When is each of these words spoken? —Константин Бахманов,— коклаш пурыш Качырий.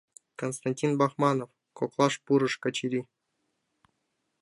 —Константин 0.39 0.91
Бахманов,— 0.99 1.49
коклаш 1.77 2.13
пурыш 2.25 2.53
Качырий. 2.63 3.05